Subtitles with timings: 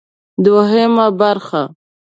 [0.45, 1.63] دوهمه برخه: